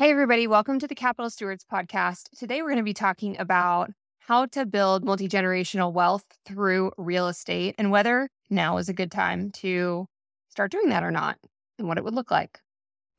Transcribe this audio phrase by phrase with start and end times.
[0.00, 2.28] Hey, everybody, welcome to the Capital Stewards podcast.
[2.36, 7.28] Today, we're going to be talking about how to build multi generational wealth through real
[7.28, 10.08] estate and whether now is a good time to
[10.48, 11.38] start doing that or not
[11.78, 12.58] and what it would look like.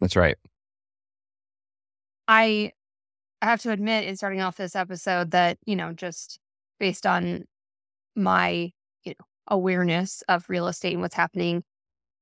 [0.02, 0.36] That's right.
[2.28, 2.74] I
[3.42, 6.40] have to admit, in starting off this episode, that, you know, just
[6.78, 7.46] based on
[8.18, 8.74] my,
[9.06, 11.64] you know, awareness of real estate and what's happening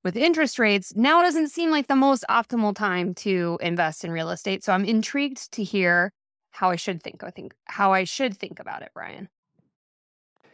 [0.04, 4.30] with interest rates, now doesn't seem like the most optimal time to invest in real
[4.30, 4.64] estate.
[4.64, 6.12] So I'm intrigued to hear
[6.52, 7.24] how I should think.
[7.24, 9.30] I think how I should think about it, Brian.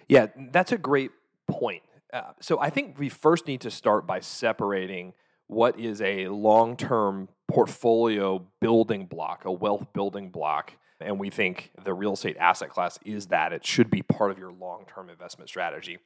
[0.07, 1.11] Yeah, that's a great
[1.47, 1.83] point.
[2.11, 5.13] Uh, so I think we first need to start by separating
[5.47, 11.93] what is a long-term portfolio building block, a wealth building block, and we think the
[11.93, 13.53] real estate asset class is that.
[13.53, 15.99] It should be part of your long-term investment strategy.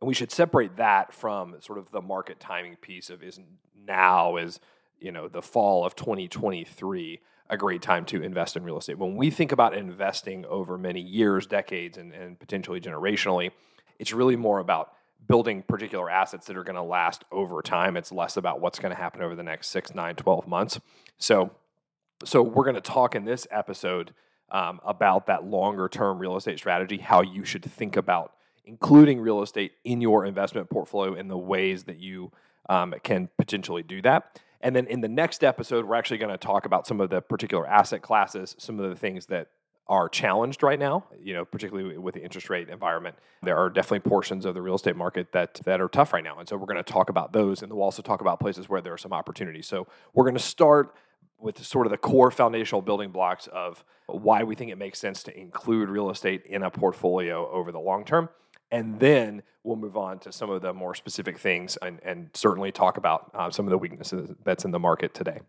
[0.00, 3.40] And we should separate that from sort of the market timing piece of is
[3.86, 4.60] now is,
[5.00, 8.98] you know, the fall of 2023 a great time to invest in real estate.
[8.98, 13.52] When we think about investing over many years, decades, and, and potentially generationally,
[13.98, 14.92] it's really more about
[15.26, 17.96] building particular assets that are going to last over time.
[17.96, 20.78] It's less about what's going to happen over the next six, nine, 12 months.
[21.16, 21.50] So,
[22.24, 24.12] so we're going to talk in this episode
[24.50, 28.32] um, about that longer term real estate strategy, how you should think about
[28.68, 32.30] including real estate in your investment portfolio in the ways that you
[32.68, 34.40] um, can potentially do that.
[34.60, 37.22] And then in the next episode, we're actually going to talk about some of the
[37.22, 39.48] particular asset classes, some of the things that
[39.86, 43.16] are challenged right now, you know, particularly with the interest rate environment.
[43.42, 46.38] There are definitely portions of the real estate market that that are tough right now.
[46.38, 48.82] And so we're going to talk about those and we'll also talk about places where
[48.82, 49.66] there are some opportunities.
[49.66, 50.94] So we're going to start
[51.38, 55.22] with sort of the core foundational building blocks of why we think it makes sense
[55.22, 58.28] to include real estate in a portfolio over the long term.
[58.70, 62.70] And then we'll move on to some of the more specific things and, and certainly
[62.70, 65.40] talk about uh, some of the weaknesses that's in the market today.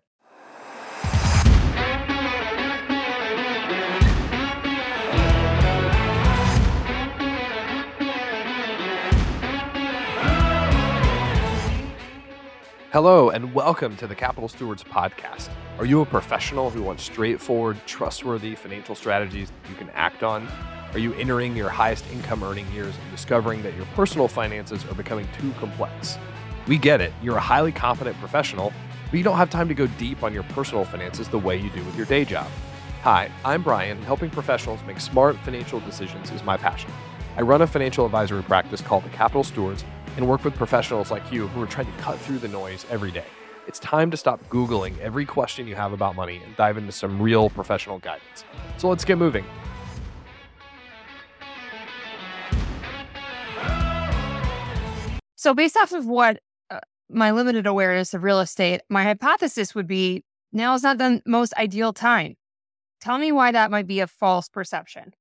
[12.91, 15.49] Hello, and welcome to the Capital Stewards Podcast.
[15.79, 20.45] Are you a professional who wants straightforward, trustworthy financial strategies you can act on?
[20.91, 24.93] Are you entering your highest income earning years and discovering that your personal finances are
[24.93, 26.17] becoming too complex?
[26.67, 27.13] We get it.
[27.23, 28.73] You're a highly competent professional,
[29.09, 31.69] but you don't have time to go deep on your personal finances the way you
[31.69, 32.47] do with your day job.
[33.03, 33.95] Hi, I'm Brian.
[33.95, 36.91] and Helping professionals make smart financial decisions is my passion.
[37.37, 39.85] I run a financial advisory practice called the Capital Stewards
[40.17, 43.11] and work with professionals like you who are trying to cut through the noise every
[43.11, 43.27] day.
[43.69, 47.21] It's time to stop Googling every question you have about money and dive into some
[47.21, 48.43] real professional guidance.
[48.77, 49.45] So let's get moving.
[55.35, 56.39] So, based off of what
[56.71, 56.79] uh,
[57.11, 61.53] my limited awareness of real estate, my hypothesis would be now is not the most
[61.53, 62.37] ideal time.
[62.99, 65.13] Tell me why that might be a false perception.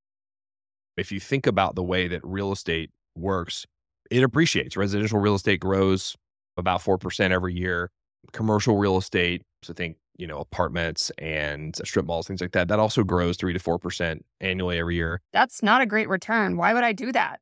[0.96, 3.66] If you think about the way that real estate works,
[4.10, 4.74] it appreciates.
[4.74, 6.16] Residential real estate grows
[6.56, 7.90] about 4% every year.
[8.32, 12.78] Commercial real estate, so think, you know, apartments and strip malls, things like that, that
[12.78, 15.20] also grows 3 to 4% annually every year.
[15.32, 16.56] That's not a great return.
[16.56, 17.40] Why would I do that?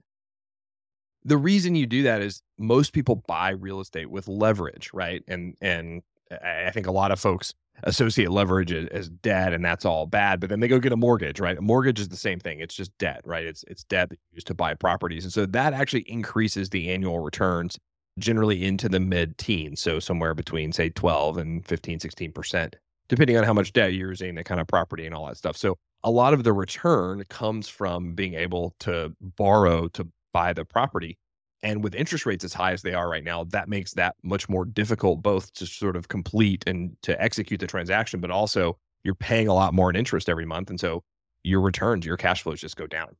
[1.27, 5.23] the reason you do that is most people buy real estate with leverage, right?
[5.27, 10.07] And and I think a lot of folks associate leverage as debt and that's all
[10.07, 11.59] bad, but then they go get a mortgage, right?
[11.59, 12.61] A mortgage is the same thing.
[12.61, 13.45] It's just debt, right?
[13.45, 15.25] It's it's debt that you use to buy properties.
[15.25, 17.77] And so that actually increases the annual returns
[18.19, 19.81] generally into the mid teens.
[19.81, 22.75] So somewhere between say 12 and 15, 16%,
[23.09, 25.57] depending on how much debt you're using, the kind of property and all that stuff.
[25.57, 30.65] So a lot of the return comes from being able to borrow to buy the
[30.65, 31.19] property.
[31.63, 34.49] And with interest rates as high as they are right now, that makes that much
[34.49, 39.15] more difficult, both to sort of complete and to execute the transaction, but also you're
[39.15, 40.71] paying a lot more in interest every month.
[40.71, 41.03] And so
[41.43, 43.17] your returns, your cash flows just go down.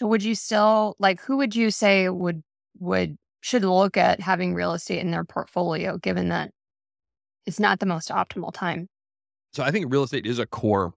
[0.00, 2.42] So would you still like who would you say would
[2.78, 6.52] would should look at having real estate in their portfolio given that
[7.44, 8.88] it's not the most optimal time?
[9.52, 10.94] So I think real estate is a core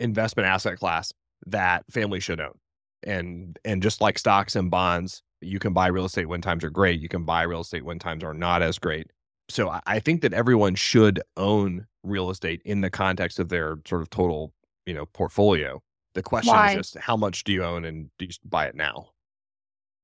[0.00, 1.12] investment asset class
[1.46, 2.58] that families should own.
[3.04, 6.70] And and just like stocks and bonds, you can buy real estate when times are
[6.70, 7.00] great.
[7.00, 9.12] You can buy real estate when times are not as great.
[9.48, 14.02] So I think that everyone should own real estate in the context of their sort
[14.02, 14.52] of total,
[14.86, 15.80] you know, portfolio.
[16.14, 16.70] The question Why?
[16.70, 19.10] is just how much do you own and do you buy it now?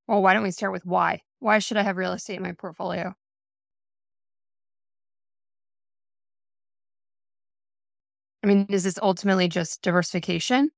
[0.06, 1.22] Well, why don't we start with why?
[1.40, 3.14] Why should I have real estate in my portfolio?
[8.42, 10.70] I mean, is this ultimately just diversification?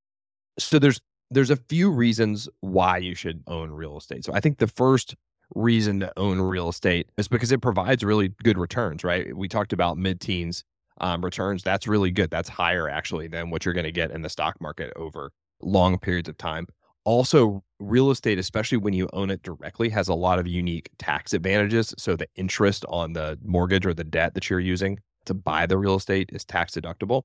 [0.58, 1.00] So there's
[1.31, 4.25] there's a few reasons why you should own real estate.
[4.25, 5.17] So I think the first
[5.55, 9.37] reason to own real estate is because it provides really good returns, right?
[9.37, 10.62] We talked about mid teens
[11.00, 11.62] um, returns.
[11.62, 12.31] That's really good.
[12.31, 15.98] That's higher actually than what you're going to get in the stock market over long
[15.98, 16.66] periods of time.
[17.04, 21.32] Also, real estate, especially when you own it directly, has a lot of unique tax
[21.32, 21.94] advantages.
[21.98, 25.78] So, the interest on the mortgage or the debt that you're using to buy the
[25.78, 27.22] real estate is tax deductible.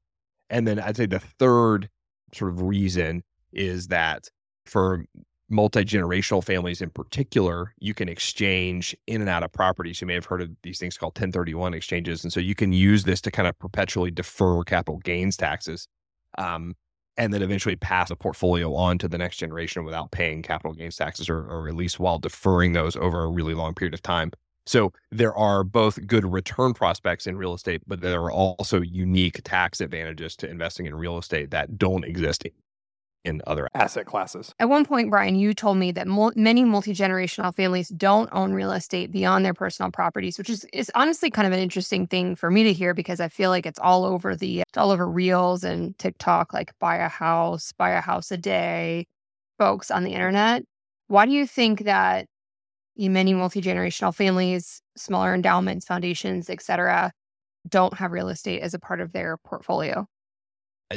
[0.52, 1.90] And then I'd say the third
[2.34, 3.24] sort of reason
[3.54, 4.28] is that
[4.66, 5.06] for
[5.52, 10.02] multi generational families in particular, you can exchange in and out of properties.
[10.02, 12.24] You may have heard of these things called 1031 exchanges.
[12.24, 15.88] And so you can use this to kind of perpetually defer capital gains taxes
[16.38, 16.76] um,
[17.18, 20.96] and then eventually pass a portfolio on to the next generation without paying capital gains
[20.96, 24.32] taxes or, or at least while deferring those over a really long period of time.
[24.66, 29.42] So there are both good return prospects in real estate, but there are also unique
[29.44, 32.46] tax advantages to investing in real estate that don't exist
[33.24, 34.54] in other asset classes.
[34.60, 38.54] At one point, Brian, you told me that mul- many multi generational families don't own
[38.54, 42.36] real estate beyond their personal properties, which is, is honestly kind of an interesting thing
[42.36, 45.08] for me to hear because I feel like it's all over the it's all over
[45.08, 49.06] reels and TikTok, like buy a house, buy a house a day,
[49.58, 50.64] folks on the internet.
[51.08, 52.28] Why do you think that
[52.98, 57.12] many multi generational families, smaller endowments, foundations, etc.,
[57.68, 60.08] don't have real estate as a part of their portfolio?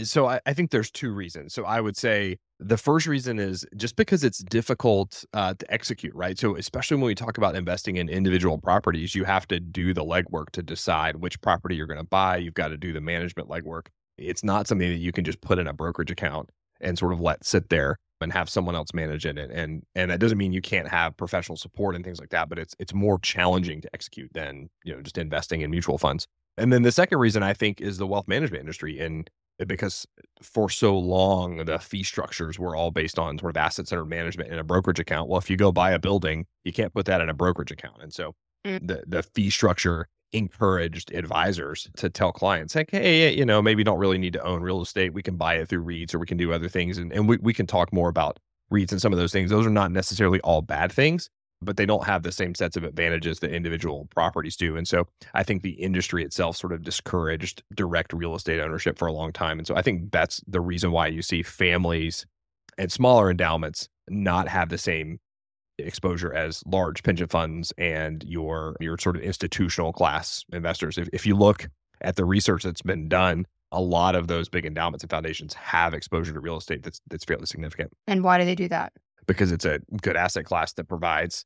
[0.02, 1.54] So I, I, think there's two reasons.
[1.54, 6.14] So I would say the first reason is just because it's difficult uh, to execute,
[6.14, 6.38] right?
[6.38, 10.04] So especially when we talk about investing in individual properties, you have to do the
[10.04, 12.38] legwork to decide which property you're going to buy.
[12.38, 13.86] You've got to do the management legwork.
[14.18, 16.50] It's not something that you can just put in a brokerage account
[16.80, 19.38] and sort of let sit there and have someone else manage it.
[19.38, 22.58] And and that doesn't mean you can't have professional support and things like that, but
[22.58, 26.26] it's it's more challenging to execute than you know just investing in mutual funds.
[26.56, 29.00] And then the second reason I think is the wealth management industry.
[29.00, 29.28] And
[29.66, 30.06] because
[30.42, 34.52] for so long the fee structures were all based on sort of asset centered management
[34.52, 35.28] in a brokerage account.
[35.28, 38.02] Well, if you go buy a building, you can't put that in a brokerage account,
[38.02, 38.34] and so
[38.64, 38.86] mm.
[38.86, 44.00] the the fee structure encouraged advisors to tell clients like hey you know maybe don't
[44.00, 45.14] really need to own real estate.
[45.14, 46.98] We can buy it through REITs or we can do other things.
[46.98, 48.40] And, and we, we can talk more about
[48.72, 49.50] REITs and some of those things.
[49.50, 51.30] Those are not necessarily all bad things
[51.62, 54.76] but they don't have the same sets of advantages that individual properties do.
[54.76, 59.06] And so I think the industry itself sort of discouraged direct real estate ownership for
[59.06, 59.58] a long time.
[59.58, 62.26] And so I think that's the reason why you see families
[62.78, 65.18] and smaller endowments not have the same
[65.78, 70.98] exposure as large pension funds and your your sort of institutional class investors.
[70.98, 71.68] If, if you look
[72.00, 75.94] at the research that's been done, a lot of those big endowments and foundations have
[75.94, 77.92] exposure to real estate that's that's fairly significant.
[78.06, 78.92] And why do they do that?
[79.26, 81.44] Because it's a good asset class that provides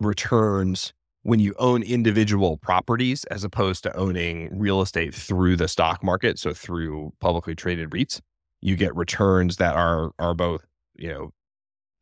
[0.00, 0.92] returns
[1.22, 6.38] when you own individual properties as opposed to owning real estate through the stock market
[6.38, 8.20] so through publicly traded REITs.
[8.62, 10.64] You get returns that are are both
[10.96, 11.32] you know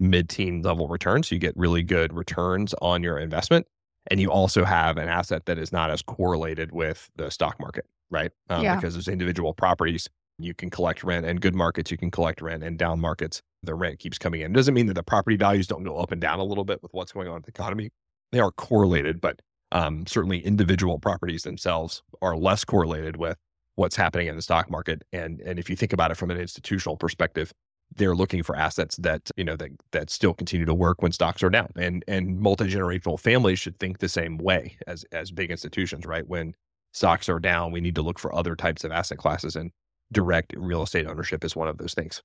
[0.00, 3.66] mid-teen level returns so you get really good returns on your investment
[4.10, 7.86] and you also have an asset that is not as correlated with the stock market
[8.10, 8.30] right?
[8.50, 8.76] Um, yeah.
[8.76, 12.62] because those individual properties you can collect rent and good markets you can collect rent
[12.62, 14.52] and down markets the rent keeps coming in.
[14.52, 16.82] It doesn't mean that the property values don't go up and down a little bit
[16.82, 17.90] with what's going on in the economy.
[18.32, 19.40] They are correlated, but
[19.72, 23.36] um, certainly individual properties themselves are less correlated with
[23.76, 25.02] what's happening in the stock market.
[25.12, 27.52] And and if you think about it from an institutional perspective,
[27.96, 31.42] they're looking for assets that you know that that still continue to work when stocks
[31.42, 31.70] are down.
[31.76, 36.26] And and multi generational families should think the same way as as big institutions, right?
[36.26, 36.54] When
[36.92, 39.70] stocks are down, we need to look for other types of asset classes, and
[40.12, 42.22] direct real estate ownership is one of those things.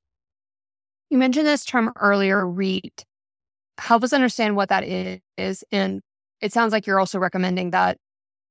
[1.10, 3.04] You mentioned this term earlier, REIT.
[3.80, 5.64] Help us understand what that is.
[5.72, 6.02] And
[6.42, 7.98] it sounds like you're also recommending that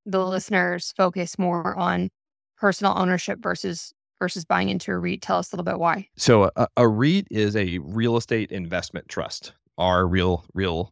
[0.05, 2.09] the listeners focus more on
[2.57, 5.21] personal ownership versus versus buying into a REIT.
[5.21, 6.07] Tell us a little bit why.
[6.17, 10.91] So a, a REIT is a real estate investment trust, our real real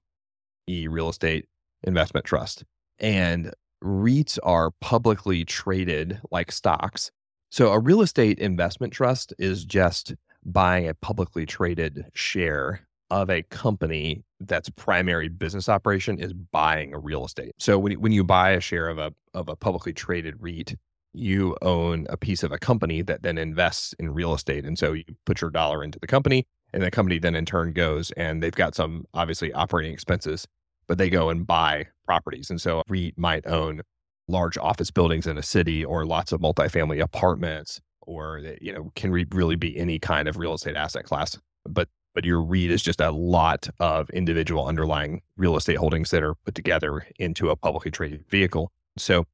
[0.70, 1.46] e real estate
[1.84, 2.64] investment trust.
[3.00, 7.12] And REITs are publicly traded like stocks.
[7.50, 10.16] So a real estate investment trust is just
[10.48, 17.00] buying a publicly traded share of a company that's primary business operation is buying a
[17.00, 17.52] real estate.
[17.60, 20.76] So when when you buy a share of a of a publicly traded REIT,
[21.14, 24.66] you own a piece of a company that then invests in real estate.
[24.66, 27.74] And so you put your dollar into the company and the company then in turn
[27.74, 30.46] goes and they've got some obviously operating expenses,
[30.88, 32.50] but they go and buy properties.
[32.50, 33.82] And so REIT might own
[34.28, 39.12] large office buildings in a city or lots of multifamily apartments or you know can
[39.12, 41.38] re- really be any kind of real estate asset class
[41.68, 41.88] but
[42.18, 46.34] but your REIT is just a lot of individual underlying real estate holdings that are
[46.34, 48.72] put together into a publicly traded vehicle.
[48.98, 49.26] So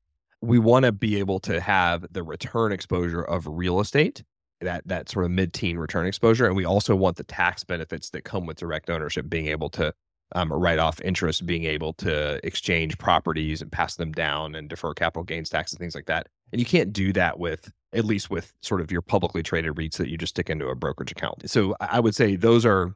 [0.42, 4.22] we want to be able to have the return exposure of real estate
[4.60, 8.26] that that sort of mid-teen return exposure and we also want the tax benefits that
[8.26, 9.94] come with direct ownership being able to
[10.34, 14.94] um, write off interest, being able to exchange properties and pass them down and defer
[14.94, 16.28] capital gains tax and things like that.
[16.52, 19.98] And you can't do that with at least with sort of your publicly traded REITs
[19.98, 21.50] that you just stick into a brokerage account.
[21.50, 22.96] So I would say those are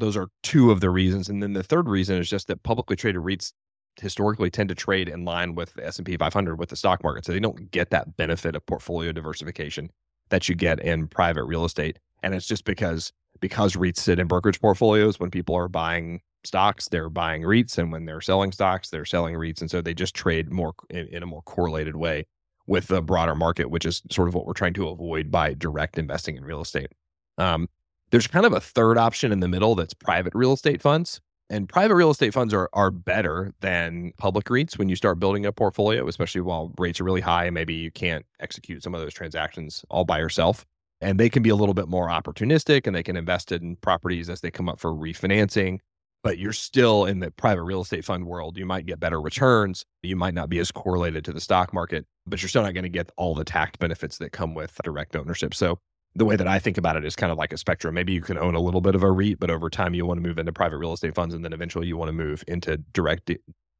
[0.00, 1.28] those are two of the reasons.
[1.28, 3.52] And then the third reason is just that publicly traded REITs
[4.00, 7.24] historically tend to trade in line with the S&P 500 with the stock market.
[7.24, 9.88] So they don't get that benefit of portfolio diversification
[10.30, 12.00] that you get in private real estate.
[12.24, 16.88] And it's just because because REITs sit in brokerage portfolios when people are buying stocks,
[16.88, 20.14] they're buying REITs and when they're selling stocks, they're selling REITs and so they just
[20.14, 22.26] trade more in, in a more correlated way
[22.66, 25.98] with the broader market, which is sort of what we're trying to avoid by direct
[25.98, 26.92] investing in real estate.
[27.38, 27.68] Um,
[28.10, 31.20] there's kind of a third option in the middle that's private real estate funds.
[31.50, 35.44] And private real estate funds are are better than public REITs when you start building
[35.44, 39.00] a portfolio, especially while rates are really high and maybe you can't execute some of
[39.00, 40.64] those transactions all by yourself.
[41.00, 44.30] And they can be a little bit more opportunistic and they can invest in properties
[44.30, 45.80] as they come up for refinancing.
[46.24, 48.58] But you're still in the private real estate fund world.
[48.58, 49.84] You might get better returns.
[50.02, 52.84] You might not be as correlated to the stock market, but you're still not going
[52.84, 55.54] to get all the tax benefits that come with direct ownership.
[55.54, 55.78] So
[56.14, 57.94] the way that I think about it is kind of like a spectrum.
[57.94, 60.18] Maybe you can own a little bit of a REIT, but over time you want
[60.18, 62.78] to move into private real estate funds, and then eventually you want to move into
[62.92, 63.30] direct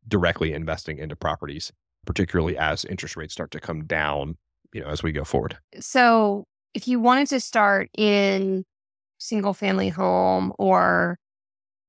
[0.06, 1.72] directly investing into properties,
[2.04, 4.36] particularly as interest rates start to come down.
[4.72, 5.56] You know, as we go forward.
[5.78, 8.64] So, if you wanted to start in
[9.18, 11.16] single family home or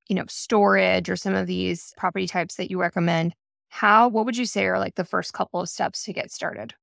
[0.07, 3.33] you know storage or some of these property types that you recommend
[3.69, 6.73] how what would you say are like the first couple of steps to get started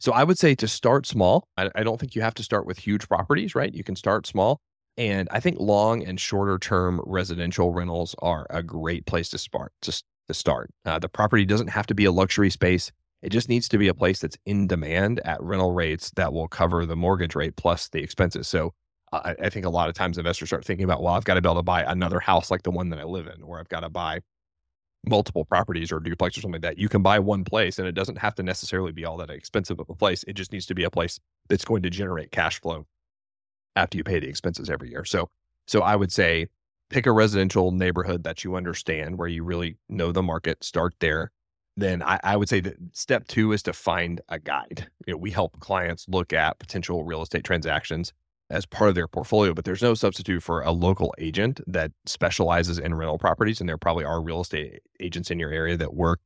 [0.00, 1.48] so I would say to start small.
[1.56, 3.74] I, I, don't think you have to start with huge properties, right?
[3.74, 4.60] You can start small.
[4.96, 9.72] And I think long and shorter term residential rentals are a great place to start.
[9.82, 12.92] Just to start, uh, the property doesn't have to be a luxury space.
[13.22, 16.48] It just needs to be a place that's in demand at rental rates that will
[16.48, 18.46] cover the mortgage rate plus the expenses.
[18.46, 18.74] So
[19.12, 21.40] uh, I think a lot of times investors start thinking about, well, I've got to
[21.40, 23.68] be able to buy another house like the one that I live in, or I've
[23.68, 24.20] got to buy
[25.06, 27.92] multiple properties or duplex or something like that, you can buy one place and it
[27.92, 30.24] doesn't have to necessarily be all that expensive of a place.
[30.26, 32.86] It just needs to be a place that's going to generate cash flow
[33.76, 35.04] after you pay the expenses every year.
[35.04, 35.28] So
[35.66, 36.48] so I would say
[36.90, 41.30] pick a residential neighborhood that you understand where you really know the market, start there.
[41.76, 44.88] Then I, I would say that step two is to find a guide.
[45.06, 48.12] You know, we help clients look at potential real estate transactions
[48.50, 52.78] as part of their portfolio, but there's no substitute for a local agent that specializes
[52.78, 53.60] in rental properties.
[53.60, 56.20] And there probably are real estate agents in your area that work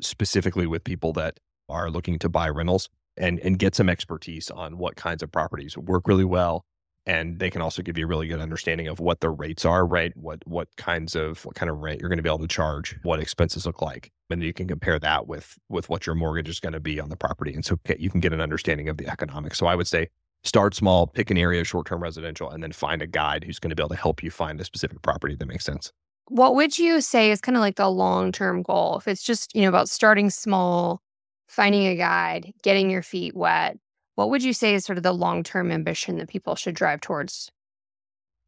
[0.00, 4.78] specifically with people that are looking to buy rentals and, and get some expertise on
[4.78, 6.64] what kinds of properties work really well.
[7.08, 9.86] And they can also give you a really good understanding of what the rates are,
[9.86, 10.12] right?
[10.16, 12.98] What what kinds of what kind of rent you're going to be able to charge,
[13.04, 16.58] what expenses look like, and you can compare that with with what your mortgage is
[16.58, 19.06] going to be on the property, and so you can get an understanding of the
[19.06, 19.56] economics.
[19.56, 20.08] So I would say
[20.46, 23.58] start small, pick an area of short term residential, and then find a guide who's
[23.58, 25.92] going to be able to help you find a specific property that makes sense.
[26.28, 28.96] What would you say is kind of like the long term goal?
[28.98, 31.00] If it's just, you know, about starting small,
[31.48, 33.78] finding a guide, getting your feet wet,
[34.14, 37.00] what would you say is sort of the long term ambition that people should drive
[37.00, 37.50] towards?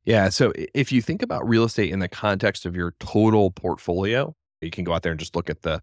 [0.04, 0.30] Yeah.
[0.30, 4.70] So if you think about real estate in the context of your total portfolio, you
[4.70, 5.80] can go out there and just look at the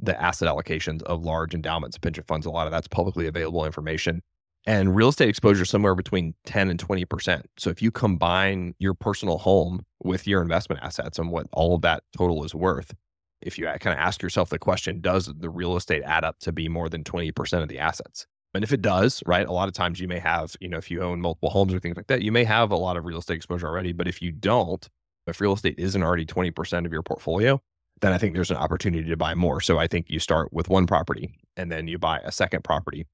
[0.00, 2.46] the asset allocations of large endowments, pension funds.
[2.46, 4.22] A lot of that's publicly available information
[4.68, 7.42] and real estate exposure somewhere between 10 and 20%.
[7.56, 11.80] So if you combine your personal home with your investment assets and what all of
[11.80, 12.94] that total is worth,
[13.40, 16.52] if you kind of ask yourself the question, does the real estate add up to
[16.52, 18.26] be more than 20% of the assets?
[18.52, 20.90] And if it does, right, a lot of times you may have, you know, if
[20.90, 23.20] you own multiple homes or things like that, you may have a lot of real
[23.20, 23.94] estate exposure already.
[23.94, 24.86] But if you don't,
[25.26, 27.58] if real estate isn't already 20% of your portfolio,
[28.02, 29.62] then I think there's an opportunity to buy more.
[29.62, 33.06] So I think you start with one property and then you buy a second property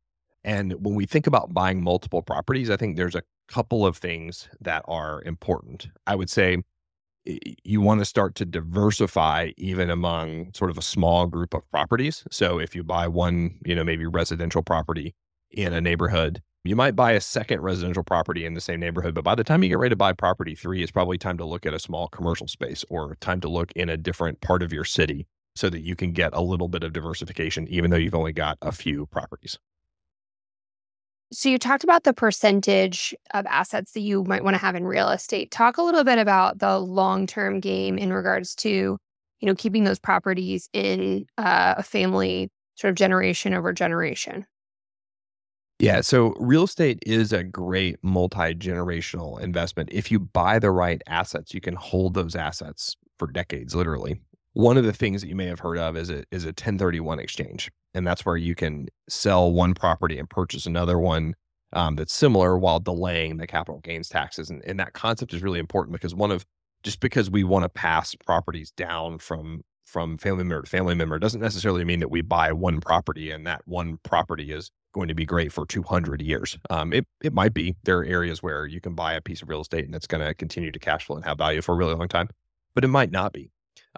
[0.44, 4.48] and when we think about buying multiple properties, I think there's a couple of things
[4.60, 5.88] that are important.
[6.06, 6.62] I would say
[7.64, 12.22] you want to start to diversify even among sort of a small group of properties.
[12.30, 15.14] So if you buy one, you know, maybe residential property
[15.50, 19.24] in a neighborhood, you might buy a second residential property in the same neighborhood, but
[19.24, 21.64] by the time you get ready to buy property three, it's probably time to look
[21.66, 24.84] at a small commercial space or time to look in a different part of your
[24.84, 28.32] city so that you can get a little bit of diversification, even though you've only
[28.32, 29.58] got a few properties.
[31.32, 34.86] So you talked about the percentage of assets that you might want to have in
[34.86, 35.50] real estate.
[35.50, 38.98] Talk a little bit about the long-term game in regards to, you
[39.42, 44.46] know, keeping those properties in uh, a family sort of generation over generation.
[45.80, 49.88] Yeah, so real estate is a great multi-generational investment.
[49.92, 54.20] If you buy the right assets, you can hold those assets for decades literally.
[54.54, 57.18] One of the things that you may have heard of is a is a 1031
[57.18, 61.34] exchange and that's where you can sell one property and purchase another one
[61.72, 64.50] um, that's similar while delaying the capital gains taxes.
[64.50, 66.44] And, and that concept is really important because one of
[66.82, 71.18] just because we want to pass properties down from from family member to family member
[71.18, 75.14] doesn't necessarily mean that we buy one property and that one property is going to
[75.14, 76.58] be great for 200 years.
[76.70, 77.76] Um, it it might be.
[77.84, 80.24] There are areas where you can buy a piece of real estate and it's going
[80.26, 82.28] to continue to cash flow and have value for a really long time,
[82.74, 83.50] but it might not be.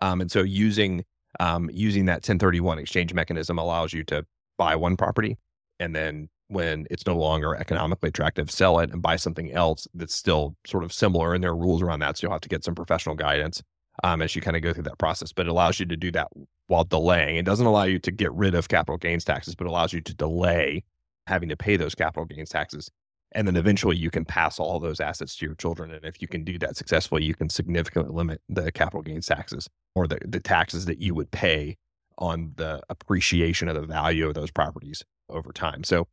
[0.02, 1.04] Um, and so using
[1.38, 4.24] um, using that 1031 exchange mechanism allows you to
[4.56, 5.36] buy one property
[5.78, 10.14] and then when it's no longer economically attractive, sell it and buy something else that's
[10.14, 11.34] still sort of similar.
[11.34, 12.16] And there are rules around that.
[12.16, 13.62] So you'll have to get some professional guidance
[14.04, 15.32] um, as you kind of go through that process.
[15.32, 16.28] But it allows you to do that
[16.68, 17.36] while delaying.
[17.36, 20.14] It doesn't allow you to get rid of capital gains taxes, but allows you to
[20.14, 20.84] delay
[21.26, 22.90] having to pay those capital gains taxes.
[23.32, 25.90] And then eventually you can pass all those assets to your children.
[25.90, 29.68] And if you can do that successfully, you can significantly limit the capital gains taxes
[29.94, 31.76] or the, the taxes that you would pay
[32.18, 35.84] on the appreciation of the value of those properties over time.
[35.84, 36.06] So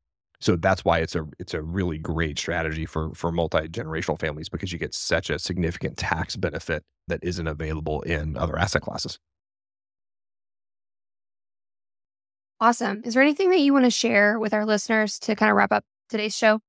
[0.43, 4.74] so that's why it's a it's a really great strategy for for multi-generational families because
[4.74, 9.17] you get such a significant tax benefit that isn't available in other asset classes.
[12.60, 13.01] Awesome.
[13.05, 15.72] Is there anything that you want to share with our listeners to kind of wrap
[15.72, 16.60] up today's show?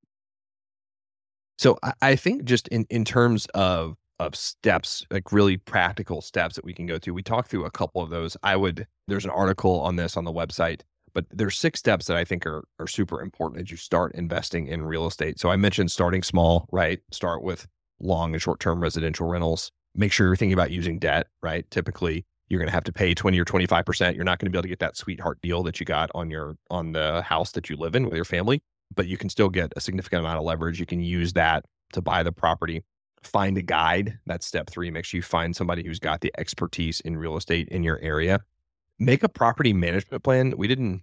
[1.57, 6.55] So I, I think just in in terms of of steps, like really practical steps
[6.55, 7.13] that we can go through.
[7.13, 8.37] We talked through a couple of those.
[8.43, 10.81] I would there's an article on this on the website
[11.15, 14.67] but there's six steps that I think are are super important as you start investing
[14.67, 15.39] in real estate.
[15.39, 16.99] So I mentioned starting small, right?
[17.11, 17.65] Start with
[17.99, 19.71] long and short term residential rentals.
[19.95, 21.65] Make sure you're thinking about using debt, right?
[21.71, 24.13] Typically, you're going to have to pay 20 or 25%.
[24.13, 26.29] You're not going to be able to get that sweetheart deal that you got on
[26.29, 28.61] your on the house that you live in with your family,
[28.93, 30.79] but you can still get a significant amount of leverage.
[30.79, 32.83] You can use that to buy the property.
[33.23, 34.19] Find a guide.
[34.25, 34.91] That's step 3.
[34.91, 38.41] Make sure you find somebody who's got the expertise in real estate in your area
[38.99, 40.53] make a property management plan.
[40.57, 41.01] We didn't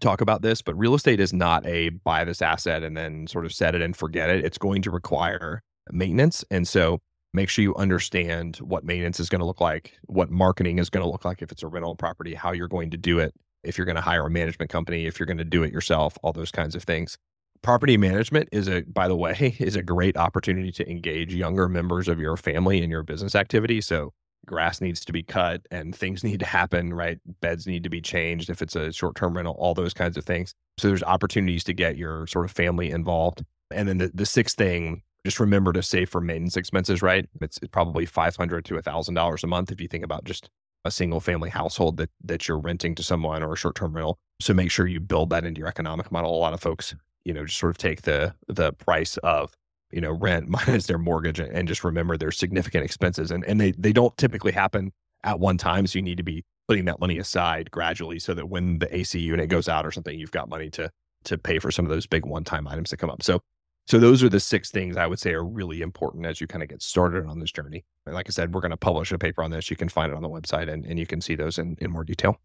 [0.00, 3.44] talk about this, but real estate is not a buy this asset and then sort
[3.44, 4.44] of set it and forget it.
[4.44, 6.44] It's going to require maintenance.
[6.50, 7.00] And so
[7.34, 11.04] make sure you understand what maintenance is going to look like, what marketing is going
[11.04, 13.76] to look like if it's a rental property, how you're going to do it, if
[13.76, 16.32] you're going to hire a management company, if you're going to do it yourself, all
[16.32, 17.18] those kinds of things.
[17.62, 22.08] Property management is a, by the way, is a great opportunity to engage younger members
[22.08, 23.80] of your family in your business activity.
[23.80, 24.12] So
[24.46, 27.18] grass needs to be cut and things need to happen, right?
[27.40, 30.24] Beds need to be changed if it's a short term rental, all those kinds of
[30.24, 30.54] things.
[30.78, 33.44] So there's opportunities to get your sort of family involved.
[33.70, 37.28] And then the, the sixth thing, just remember to save for maintenance expenses, right?
[37.40, 40.48] It's, probably 500 to $1,000 a month if you think about just
[40.84, 44.18] a single family household that, that you're renting to someone or a short term rental.
[44.40, 46.34] So make sure you build that into your economic model.
[46.34, 49.52] A lot of folks, you know, just sort of take the the price of
[49.92, 53.72] you know, rent minus their mortgage and just remember there's significant expenses and, and they,
[53.72, 54.92] they don't typically happen
[55.24, 55.86] at one time.
[55.86, 59.18] So you need to be putting that money aside gradually so that when the AC
[59.18, 60.90] unit goes out or something, you've got money to
[61.22, 63.22] to pay for some of those big one-time items that come up.
[63.22, 63.42] So
[63.86, 66.62] so those are the six things I would say are really important as you kind
[66.62, 67.84] of get started on this journey.
[68.06, 69.70] And like I said, we're going to publish a paper on this.
[69.70, 71.90] You can find it on the website and, and you can see those in, in
[71.90, 72.40] more detail.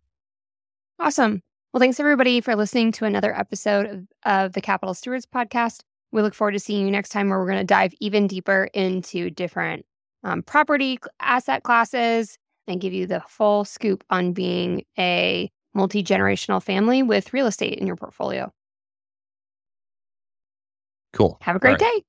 [1.00, 1.42] Awesome.
[1.72, 5.82] Well, thanks everybody for listening to another episode of, of the Capital Stewards podcast.
[6.12, 8.70] We look forward to seeing you next time where we're going to dive even deeper
[8.74, 9.86] into different
[10.24, 16.64] um, property asset classes and give you the full scoop on being a multi generational
[16.64, 18.52] family with real estate in your portfolio.
[21.16, 21.38] Cool.
[21.42, 22.02] Have a great right.
[22.02, 22.04] day.